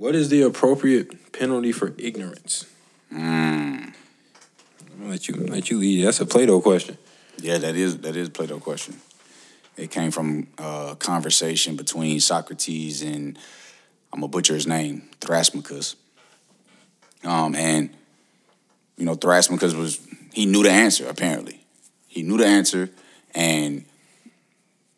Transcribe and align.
What 0.00 0.14
is 0.14 0.30
the 0.30 0.40
appropriate 0.40 1.30
penalty 1.30 1.72
for 1.72 1.92
ignorance? 1.98 2.64
Mm. 3.12 3.18
I'm 3.18 3.92
gonna 4.98 5.10
let 5.10 5.28
you 5.28 5.34
let 5.34 5.70
you 5.70 5.78
lead. 5.78 6.06
That's 6.06 6.20
a 6.20 6.24
Plato 6.24 6.58
question. 6.62 6.96
Yeah, 7.36 7.58
that 7.58 7.76
is 7.76 7.98
that 7.98 8.16
is 8.16 8.30
Plato 8.30 8.58
question. 8.60 8.96
It 9.76 9.90
came 9.90 10.10
from 10.10 10.46
a 10.56 10.96
conversation 10.98 11.76
between 11.76 12.18
Socrates 12.18 13.02
and 13.02 13.38
I'm 14.10 14.20
gonna 14.20 14.28
butcher 14.28 14.54
his 14.54 14.66
name, 14.66 15.06
Thrasymachus. 15.20 15.96
Um, 17.22 17.54
and 17.54 17.90
you 18.96 19.04
know, 19.04 19.16
Thrasymachus 19.16 19.76
was 19.76 20.00
he 20.32 20.46
knew 20.46 20.62
the 20.62 20.70
answer 20.70 21.08
apparently. 21.10 21.60
He 22.08 22.22
knew 22.22 22.38
the 22.38 22.46
answer, 22.46 22.88
and 23.34 23.84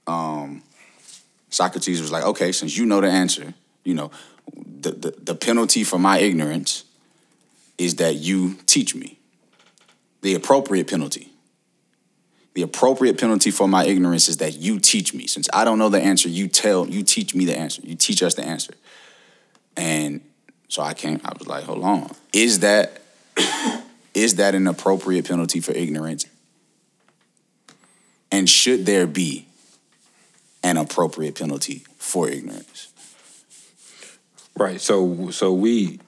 um, 0.07 0.63
Socrates 1.51 2.01
was 2.01 2.13
like, 2.13 2.23
okay, 2.23 2.53
since 2.53 2.77
you 2.79 2.87
know 2.87 3.01
the 3.01 3.11
answer, 3.11 3.53
you 3.85 3.95
know, 3.95 4.11
the, 4.55 4.91
the, 4.91 5.11
the 5.19 5.35
penalty 5.35 5.85
for 5.85 5.99
my 5.99 6.19
ignorance 6.19 6.85
is 7.79 7.97
that 7.97 8.17
you 8.17 8.55
teach 8.67 8.95
me. 8.95 9.19
The 10.21 10.35
appropriate 10.35 10.89
penalty. 10.89 11.33
The 12.55 12.63
appropriate 12.63 13.19
penalty 13.19 13.51
for 13.51 13.67
my 13.67 13.85
ignorance 13.87 14.29
is 14.29 14.37
that 14.39 14.57
you 14.57 14.79
teach 14.79 15.15
me. 15.15 15.27
Since 15.27 15.49
I 15.53 15.65
don't 15.65 15.79
know 15.79 15.89
the 15.89 16.01
answer, 16.01 16.29
you 16.29 16.49
tell, 16.49 16.87
you 16.87 17.03
teach 17.03 17.35
me 17.35 17.45
the 17.45 17.59
answer. 17.59 17.81
You 17.83 17.97
teach 17.97 18.23
us 18.23 18.35
the 18.35 18.45
answer. 18.45 18.75
And 19.77 20.21
so 20.69 20.83
I 20.83 20.95
came, 20.95 21.21
I 21.25 21.33
was 21.39 21.49
like, 21.49 21.65
hold 21.65 21.83
on. 21.83 22.11
Is 22.33 22.61
that 22.61 23.03
is 24.15 24.37
that 24.37 24.55
an 24.55 24.67
appropriate 24.67 25.27
penalty 25.27 25.61
for 25.61 25.73
ignorance? 25.73 26.27
And 28.31 28.49
should 28.49 28.87
there 28.87 29.07
be 29.07 29.47
an 30.63 30.77
appropriate 30.77 31.37
penalty 31.37 31.85
for 31.97 32.29
ignorance? 32.29 32.92
Right. 34.63 34.81
So 34.81 35.31
so 35.33 35.53
we 35.53 35.99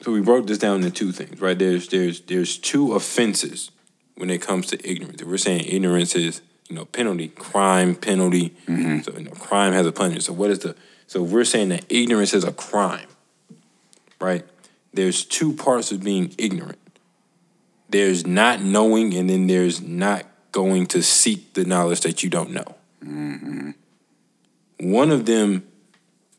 so 0.00 0.10
we 0.10 0.22
broke 0.22 0.46
this 0.46 0.56
down 0.56 0.76
into 0.76 0.90
two 0.90 1.12
things, 1.12 1.38
right? 1.38 1.58
There's 1.58 1.88
there's 1.88 2.22
there's 2.22 2.56
two 2.56 2.94
offenses 2.94 3.70
when 4.14 4.30
it 4.30 4.40
comes 4.40 4.68
to 4.68 4.90
ignorance. 4.90 5.22
We're 5.22 5.36
saying 5.36 5.66
ignorance 5.66 6.14
is, 6.14 6.40
you 6.66 6.74
know, 6.74 6.86
penalty, 6.86 7.28
crime, 7.28 7.94
penalty. 7.94 8.56
Mm-hmm. 8.66 9.00
So 9.00 9.18
you 9.18 9.24
know, 9.24 9.32
crime 9.32 9.74
has 9.74 9.86
a 9.86 9.92
punishment. 9.92 10.22
So 10.22 10.32
what 10.32 10.50
is 10.50 10.60
the 10.60 10.76
so 11.06 11.22
we're 11.22 11.44
saying 11.44 11.68
that 11.68 11.84
ignorance 11.90 12.32
is 12.32 12.42
a 12.42 12.52
crime, 12.52 13.08
right? 14.18 14.46
There's 14.94 15.26
two 15.26 15.52
parts 15.52 15.92
of 15.92 16.02
being 16.02 16.34
ignorant. 16.38 16.78
There's 17.90 18.26
not 18.26 18.62
knowing, 18.62 19.12
and 19.12 19.28
then 19.28 19.46
there's 19.46 19.82
not 19.82 20.24
going 20.52 20.86
to 20.86 21.02
seek 21.02 21.52
the 21.52 21.66
knowledge 21.66 22.00
that 22.00 22.22
you 22.22 22.30
don't 22.30 22.52
know. 22.52 22.76
Mm-hmm. 23.04 23.72
One 24.90 25.10
of 25.10 25.26
them, 25.26 25.66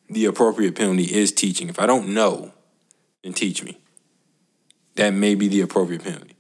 the 0.10 0.26
appropriate 0.26 0.76
penalty 0.76 1.04
is 1.04 1.32
teaching. 1.32 1.70
If 1.70 1.80
I 1.80 1.86
don't 1.86 2.10
know, 2.10 2.54
then 3.24 3.34
teach 3.34 3.64
me. 3.64 3.80
That 4.96 5.12
may 5.12 5.36
be 5.36 5.48
the 5.48 5.62
appropriate 5.62 6.04
penalty. 6.04 6.36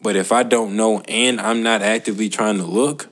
But 0.00 0.16
if 0.16 0.32
I 0.32 0.42
don't 0.42 0.76
know 0.76 1.00
and 1.00 1.40
I'm 1.40 1.62
not 1.62 1.82
actively 1.82 2.28
trying 2.28 2.58
to 2.58 2.64
look, 2.64 3.08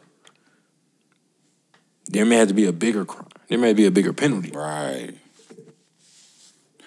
there 2.09 2.27
may 2.27 2.37
have 2.37 2.49
to 2.49 2.55
be 2.55 2.67
a 2.67 2.73
bigger 2.73 3.05
crime. 3.05 3.29
There 3.49 3.59
may 3.59 3.73
be 3.73 3.87
a 3.87 3.91
bigger 3.91 4.13
penalty. 4.13 4.51
Right. 4.51 5.15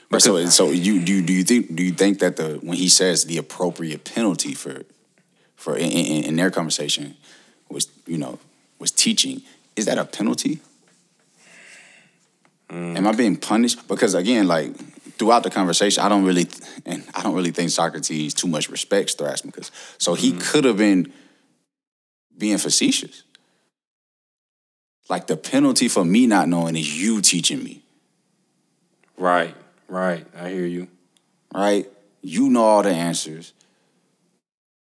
But 0.09 0.21
so 0.21 0.45
so 0.45 0.69
you 0.69 1.01
do 1.03 1.21
do 1.21 1.33
you 1.33 1.43
think 1.43 1.75
do 1.75 1.83
you 1.83 1.91
think 1.91 2.19
that 2.19 2.37
the 2.37 2.59
when 2.61 2.77
he 2.77 2.87
says 2.87 3.25
the 3.25 3.37
appropriate 3.37 4.03
penalty 4.05 4.53
for 4.53 4.83
for 5.55 5.75
in, 5.75 5.91
in, 5.91 6.23
in 6.23 6.35
their 6.35 6.51
conversation 6.51 7.17
was 7.69 7.87
you 8.05 8.17
know 8.17 8.39
was 8.79 8.91
teaching 8.91 9.41
is 9.75 9.85
that 9.85 9.97
a 9.97 10.05
penalty? 10.05 10.61
Mm. 12.69 12.97
Am 12.97 13.07
I 13.07 13.11
being 13.11 13.37
punished? 13.37 13.87
Because 13.87 14.15
again, 14.15 14.47
like 14.47 14.75
throughout 15.17 15.43
the 15.43 15.49
conversation, 15.49 16.03
I 16.03 16.09
don't 16.09 16.25
really 16.25 16.47
and 16.85 17.03
I 17.13 17.23
don't 17.23 17.35
really 17.35 17.51
think 17.51 17.69
Socrates 17.69 18.33
too 18.33 18.47
much 18.47 18.69
respects 18.69 19.15
Thrasymachus. 19.15 19.71
So 19.97 20.13
he 20.13 20.31
mm-hmm. 20.31 20.39
could 20.39 20.63
have 20.65 20.77
been 20.77 21.11
being 22.37 22.57
facetious. 22.57 23.23
Like 25.09 25.27
the 25.27 25.37
penalty 25.37 25.87
for 25.87 26.03
me 26.03 26.25
not 26.25 26.49
knowing 26.49 26.75
is 26.75 26.99
you 27.01 27.21
teaching 27.21 27.63
me. 27.63 27.83
Right, 29.17 29.55
right. 29.87 30.25
I 30.35 30.49
hear 30.49 30.65
you. 30.65 30.87
right? 31.53 31.87
You 32.21 32.49
know 32.49 32.63
all 32.63 32.83
the 32.83 32.89
answers. 32.89 33.53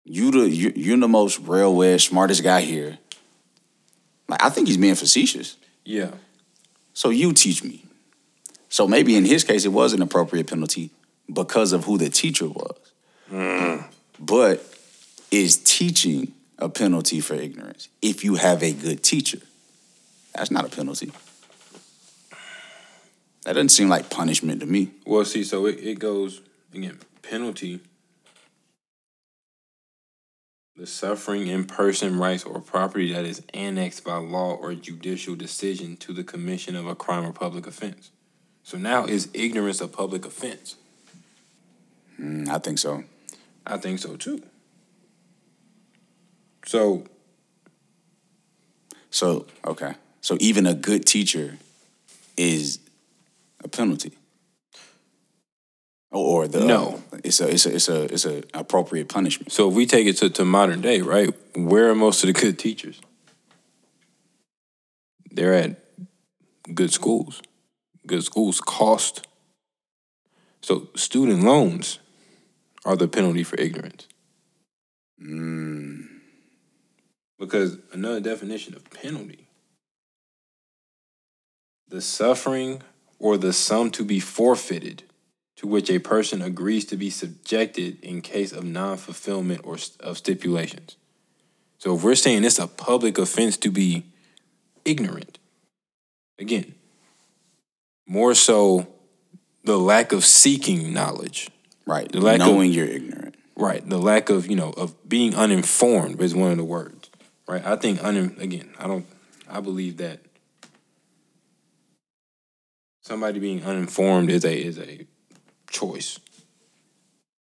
You 0.04 0.32
the 0.32 0.50
you, 0.50 0.74
you're 0.76 0.98
the 0.98 1.08
most 1.08 1.40
railway 1.40 1.98
smartest 2.00 2.44
guy 2.44 2.62
here. 2.62 2.98
Like 4.28 4.44
I 4.44 4.50
think 4.50 4.68
he's 4.68 4.78
being 4.78 4.96
facetious. 4.96 5.56
Yeah. 5.86 6.12
So 7.00 7.12
you 7.12 7.32
teach 7.32 7.64
me. 7.64 7.86
So 8.68 8.86
maybe 8.86 9.16
in 9.16 9.24
his 9.24 9.46
case 9.46 9.64
it 9.64 9.70
was 9.70 9.94
an 9.94 10.02
appropriate 10.02 10.48
penalty 10.48 10.90
because 11.32 11.72
of 11.72 11.86
who 11.86 11.98
the 11.98 12.10
teacher 12.10 12.46
was. 12.46 12.76
Mm. 13.32 13.86
But 14.20 14.62
is 15.32 15.56
teaching 15.56 16.34
a 16.58 16.68
penalty 16.68 17.22
for 17.22 17.36
ignorance 17.36 17.88
if 18.02 18.26
you 18.26 18.36
have 18.36 18.62
a 18.62 18.74
good 18.74 19.02
teacher? 19.02 19.40
That's 20.36 20.52
not 20.52 20.66
a 20.66 20.76
penalty. 20.76 21.14
That 23.46 23.54
doesn't 23.54 23.70
seem 23.70 23.88
like 23.88 24.10
punishment 24.10 24.60
to 24.60 24.66
me. 24.66 24.92
Well, 25.06 25.24
see, 25.24 25.46
so 25.46 25.68
it, 25.68 25.80
it 25.80 26.00
goes 26.00 26.42
again, 26.74 27.00
penalty. 27.22 27.80
The 30.80 30.88
suffering 30.88 31.48
in 31.48 31.66
person, 31.66 32.18
rights, 32.18 32.46
or 32.46 32.62
property 32.62 33.12
that 33.12 33.26
is 33.26 33.44
annexed 33.54 34.06
by 34.06 34.16
law 34.16 34.54
or 34.54 34.74
judicial 34.76 35.36
decision 35.36 35.98
to 35.98 36.14
the 36.14 36.24
commission 36.24 36.74
of 36.74 36.88
a 36.88 36.96
crime 36.96 37.26
or 37.26 37.34
public 37.34 37.68
offense. 37.68 38.12
So 38.64 38.78
now 38.78 39.04
is 39.04 39.28
ignorance 39.34 39.82
a 39.82 39.90
public 39.90 40.26
offense? 40.26 40.78
Mm, 42.18 42.48
I 42.48 42.60
think 42.60 42.80
so. 42.80 43.04
I 43.68 43.76
think 43.76 44.00
so 44.00 44.16
too. 44.16 44.42
So 46.66 47.04
So 49.10 49.48
okay. 49.66 49.96
So 50.22 50.38
even 50.40 50.66
a 50.66 50.74
good 50.74 51.06
teacher 51.06 51.58
is 52.38 52.80
a 53.62 53.68
penalty. 53.68 54.14
Or, 56.12 56.48
the 56.48 56.66
No. 56.66 57.04
it's 57.24 57.40
a 57.40 57.48
it's 57.48 57.66
a 57.68 57.76
it's 57.76 57.88
a 57.90 58.04
it's 58.14 58.26
a 58.26 58.44
appropriate 58.54 59.10
punishment. 59.10 59.52
so 59.52 59.70
if 59.70 59.76
we 59.76 59.86
take 59.86 60.08
it 60.08 60.18
to, 60.18 60.30
to 60.32 60.44
modern 60.46 60.82
day, 60.82 61.02
right? 61.02 61.34
Where 61.56 61.90
are 61.92 61.96
most 61.96 62.24
of 62.24 62.28
the 62.28 62.34
good 62.34 62.58
teachers? 62.58 63.00
They're 65.32 65.54
at 65.54 65.78
good 66.74 66.92
schools. 66.92 67.42
Good 68.08 68.24
schools 68.24 68.60
cost. 68.60 69.28
So 70.62 70.90
student 70.96 71.44
loans 71.44 72.00
are 72.86 72.96
the 72.96 73.08
penalty 73.08 73.44
for 73.44 73.60
ignorance. 73.60 74.08
Mm, 75.24 76.08
Because 77.38 77.78
another 77.94 78.20
definition 78.20 78.74
of 78.74 78.90
penalty, 78.90 79.48
the 81.88 82.02
suffering 82.02 82.82
or 83.20 83.38
the 83.38 83.54
sum 83.54 83.92
to 83.92 84.04
be 84.04 84.20
forfeited 84.20 85.04
to 85.60 85.68
which 85.68 85.90
a 85.90 86.00
person 86.00 86.42
agrees 86.42 86.86
to 86.86 86.96
be 86.96 87.10
subjected 87.10 88.02
in 88.02 88.22
case 88.22 88.54
of 88.54 88.64
non-fulfillment 88.64 89.60
or 89.66 89.78
st- 89.78 90.00
of 90.00 90.18
stipulations. 90.18 90.96
So 91.80 91.96
if 91.96 92.02
we're 92.02 92.16
saying 92.16 92.46
it's 92.46 92.60
a 92.60 92.68
public 92.68 93.18
offense 93.18 93.58
to 93.58 93.70
be 93.70 94.06
ignorant, 94.86 95.38
again, 96.40 96.76
more 98.08 98.34
so 98.36 98.88
the 99.66 99.78
lack 99.78 100.14
of 100.14 100.24
seeking 100.24 100.94
knowledge 100.94 101.50
right. 101.86 102.10
The 102.10 102.22
lack 102.22 102.40
of- 102.40 102.48
Knowing 102.48 102.72
you're 102.72 102.88
ignorant. 102.88 103.36
Right. 103.58 103.88
The 103.88 103.98
lack 103.98 104.30
of, 104.30 104.48
you 104.48 104.56
know, 104.56 104.70
of 104.78 104.96
being 105.10 105.36
uninformed 105.36 106.22
is 106.22 106.34
one 106.34 106.52
of 106.52 106.58
the 106.58 106.64
words. 106.64 107.10
Right. 107.50 107.66
I 107.66 107.76
think 107.76 108.02
un 108.02 108.38
again, 108.40 108.74
I 108.80 108.88
don't 108.88 109.06
I 109.50 109.60
believe 109.60 109.98
that 109.98 110.22
somebody 113.02 113.40
being 113.40 113.62
uninformed 113.66 114.30
is 114.30 114.46
a 114.46 114.56
is 114.58 114.80
a 114.80 115.06
choice. 115.70 116.20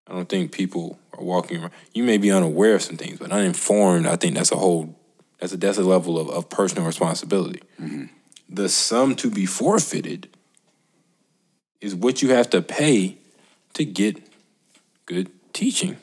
I 0.08 0.14
don't 0.14 0.28
think 0.28 0.52
people 0.52 1.00
are 1.14 1.24
walking 1.24 1.60
around. 1.60 1.72
You 1.94 2.04
may 2.04 2.18
be 2.18 2.32
unaware 2.32 2.76
of 2.76 2.82
some 2.82 2.98
things, 2.98 3.20
but 3.20 3.32
uninformed, 3.32 4.08
I 4.08 4.16
think 4.16 4.36
that's 4.36 4.52
a 4.52 4.58
whole 4.58 4.96
that's 5.40 5.54
a 5.54 5.58
that's 5.58 5.78
a 5.78 5.84
level 5.84 6.20
of, 6.20 6.30
of 6.30 6.50
personal 6.50 6.86
responsibility. 6.86 7.62
Mm-hmm. 7.80 8.06
The 8.50 8.70
sum 8.70 9.16
to 9.18 9.30
be 9.30 9.46
forfeited 9.46 10.28
is 11.80 11.96
what 11.96 12.22
you 12.22 12.30
have 12.30 12.50
to 12.50 12.62
pay 12.62 13.18
to 13.74 13.86
get 13.86 14.22
good 15.06 15.30
teaching. 15.54 15.98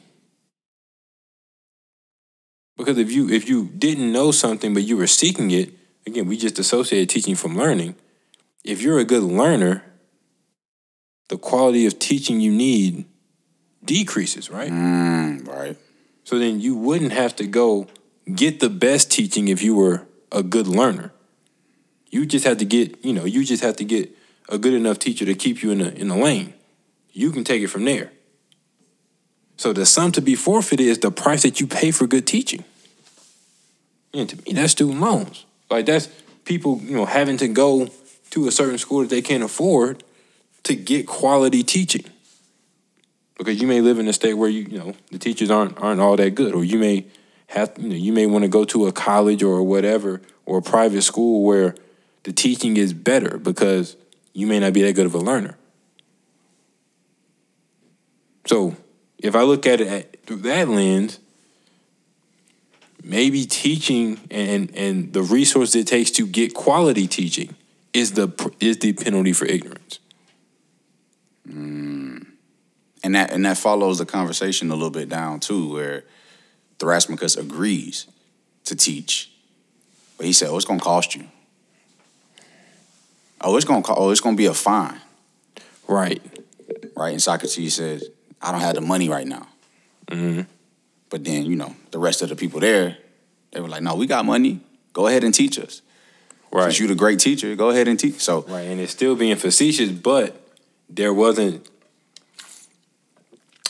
Because 2.77 2.99
if 2.99 3.11
you 3.11 3.29
if 3.29 3.49
you 3.49 3.67
didn't 3.67 4.13
know 4.13 4.31
something 4.31 4.73
but 4.73 4.85
you 4.85 4.97
were 4.97 5.07
seeking 5.07 5.51
it, 5.51 5.73
again, 6.07 6.27
we 6.27 6.37
just 6.37 6.59
associated 6.59 7.11
teaching 7.11 7.35
from 7.35 7.57
learning. 7.57 7.97
If 8.65 8.83
you're 8.83 8.99
a 8.99 9.05
good 9.05 9.23
learner, 9.23 9.83
the 11.29 11.39
quality 11.39 11.87
of 11.87 11.99
teaching 11.99 12.41
you 12.41 12.53
need 12.53 13.05
decreases, 13.85 14.51
right? 14.51 14.71
Mm, 14.71 15.47
right. 15.47 15.77
So 16.25 16.39
then 16.39 16.61
you 16.61 16.77
wouldn't 16.77 17.13
have 17.13 17.37
to 17.37 17.47
go 17.47 17.87
get 18.35 18.61
the 18.61 18.69
best 18.69 19.11
teaching 19.11 19.49
if 19.49 19.63
you 19.63 19.75
were 19.75 20.07
a 20.33 20.43
good 20.43 20.67
learner. 20.67 21.13
You 22.11 22.27
just 22.27 22.45
have 22.45 22.59
to 22.59 22.65
get, 22.65 23.05
you 23.05 23.13
know, 23.13 23.25
you 23.25 23.45
just 23.45 23.63
have 23.63 23.77
to 23.77 23.85
get 23.85 24.11
a 24.49 24.59
good 24.59 24.75
enough 24.75 24.99
teacher 24.99 25.25
to 25.25 25.35
keep 25.35 25.63
you 25.63 25.71
in 25.71 25.79
the 25.79 25.95
in 25.95 26.09
the 26.09 26.17
lane. 26.17 26.55
You 27.13 27.31
can 27.31 27.45
take 27.45 27.63
it 27.63 27.69
from 27.69 27.85
there. 27.85 28.13
So 29.57 29.73
the 29.73 29.87
sum 29.87 30.13
to 30.13 30.21
be 30.21 30.35
forfeited 30.35 30.87
is 30.87 30.99
the 30.99 31.11
price 31.11 31.43
that 31.43 31.61
you 31.61 31.67
pay 31.67 31.91
for 31.91 32.07
good 32.07 32.27
teaching. 32.27 32.65
And 34.13 34.29
to 34.29 34.37
me, 34.37 34.53
that's 34.53 34.73
student 34.73 35.01
loans. 35.01 35.47
Like 35.71 35.87
that's 35.87 36.09
people, 36.45 36.81
you 36.83 36.95
know, 36.97 37.07
having 37.07 37.37
to 37.39 37.49
go 37.49 37.89
to 38.31 38.49
a 38.49 38.53
certain 38.53 38.79
school 38.79 39.01
that 39.01 39.11
they 39.11 39.23
can't 39.23 39.43
afford 39.43 40.05
to 40.67 40.75
get 40.75 41.07
quality 41.07 41.63
teaching. 41.63 42.05
Because 43.39 43.61
you 43.61 43.67
may 43.67 43.81
live 43.81 43.99
in 43.99 44.09
a 44.09 44.13
state 44.13 44.35
where 44.35 44.49
you, 44.49 44.63
you 44.63 44.79
know, 44.79 44.95
the 45.11 45.19
teachers 45.19 45.51
aren't 45.51 45.79
aren't 45.79 46.01
all 46.01 46.17
that 46.17 46.35
good, 46.35 46.55
or 46.55 46.65
you 46.65 46.79
may 46.79 47.07
have, 47.49 47.73
you 47.79 47.89
know, 47.89 47.95
you 47.95 48.13
may 48.13 48.27
want 48.27 48.43
to 48.43 48.49
go 48.49 48.65
to 48.65 48.87
a 48.87 48.93
college 48.93 49.43
or 49.43 49.63
whatever, 49.63 50.23
or 50.45 50.59
a 50.59 50.63
private 50.63 51.03
school 51.03 51.45
where 51.45 51.75
the 52.23 52.33
teaching 52.33 52.77
is 52.77 52.93
better 52.93 53.39
because 53.39 53.97
you 54.33 54.47
may 54.47 54.59
not 54.59 54.73
be 54.73 54.83
that 54.83 54.95
good 54.95 55.07
of 55.07 55.15
a 55.15 55.19
learner. 55.19 55.57
So 58.47 58.77
if 59.19 59.35
I 59.35 59.43
look 59.43 59.67
at 59.67 59.81
it 59.81 59.89
at, 59.89 60.27
through 60.27 60.39
that 60.39 60.69
lens, 60.69 61.21
maybe 63.03 63.45
teaching 63.45 64.19
and 64.31 64.75
and 64.75 65.13
the 65.13 65.23
resource 65.23 65.75
it 65.75 65.87
takes 65.87 66.11
to 66.13 66.27
get 66.27 66.55
quality 66.55 67.07
teaching 67.07 67.55
is 67.93 68.13
the 68.13 68.29
is 68.61 68.79
the 68.79 68.93
penalty 68.93 69.33
for 69.33 69.47
ignorance. 69.47 70.01
Mm. 71.49 72.27
And 73.07 73.15
that 73.15 73.31
and 73.31 73.47
that 73.47 73.57
follows 73.57 73.99
the 73.99 74.05
conversation 74.05 74.69
a 74.73 74.75
little 74.75 74.91
bit 74.91 75.09
down 75.09 75.39
too, 75.39 75.73
where 75.73 76.03
Thrasymachus 76.81 77.39
agrees 77.39 78.09
to 78.65 78.75
teach, 78.75 79.31
but 80.17 80.27
he 80.27 80.33
said, 80.33 80.49
"Oh, 80.49 80.57
it's 80.57 80.65
going 80.65 80.81
to 80.81 80.85
cost 80.85 81.15
you. 81.15 81.23
Oh, 83.41 83.55
it's 83.55 83.65
going 83.65 83.85
to 83.85 83.95
oh, 83.95 84.11
it's 84.11 84.21
to 84.21 84.35
be 84.35 84.47
a 84.47 84.55
fine." 84.55 85.01
Right. 85.87 86.21
Right. 86.97 87.13
And 87.13 87.23
Socrates 87.23 87.77
says, 87.77 88.09
"I 88.43 88.51
don't 88.51 88.61
have 88.61 88.75
the 88.75 88.81
money 88.81 89.09
right 89.09 89.29
now." 89.29 89.47
Mm-hmm. 90.09 90.41
But 91.09 91.23
then 91.23 91.47
you 91.47 91.55
know 91.55 91.77
the 91.93 92.01
rest 92.01 92.23
of 92.23 92.29
the 92.29 92.35
people 92.35 92.59
there, 92.59 92.99
they 93.53 93.61
were 93.61 93.69
like, 93.69 93.85
"No, 93.85 93.95
we 93.95 94.09
got 94.09 94.25
money. 94.25 94.59
Go 94.93 95.07
ahead 95.07 95.23
and 95.23 95.33
teach 95.33 95.61
us." 95.61 95.81
Right. 96.51 96.65
Since 96.65 96.81
you're 96.81 96.89
the 96.89 96.97
great 96.97 97.21
teacher, 97.21 97.55
go 97.55 97.71
ahead 97.71 97.87
and 97.87 98.01
teach. 98.01 98.21
So 98.21 98.41
right, 98.49 98.63
and 98.63 98.81
it's 98.81 98.91
still 98.91 99.15
being 99.15 99.37
facetious, 99.37 99.93
but 99.93 100.35
there 100.91 101.15
wasn't 101.15 101.69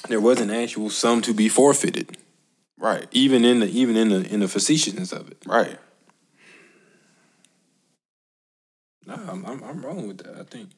there 0.09 0.21
was 0.21 0.41
an 0.41 0.51
actual 0.51 0.91
sum 0.91 1.23
to 1.23 1.35
be 1.35 1.49
forfeited. 1.49 2.17
Right. 2.79 3.07
Even 3.11 3.45
in 3.45 3.61
the 3.61 3.67
even 3.67 3.97
in 3.97 4.11
the 4.11 4.33
in 4.33 4.41
the 4.41 4.49
facetiousness 4.49 5.13
of 5.13 5.31
it. 5.31 5.39
Right. 5.47 5.79
No, 9.07 9.15
I'm, 9.15 9.47
I'm 9.47 9.63
I'm 9.65 9.83
wrong 9.83 10.09
with 10.09 10.19
that. 10.19 10.37
I 10.37 10.43
think 10.43 10.71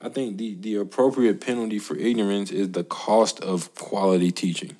I 0.00 0.08
think 0.08 0.38
the 0.38 0.54
the 0.54 0.76
appropriate 0.76 1.40
penalty 1.40 1.78
for 1.78 1.96
ignorance 1.96 2.50
is 2.50 2.72
the 2.72 2.84
cost 2.84 3.40
of 3.40 3.74
quality 3.74 4.30
teaching. 4.30 4.70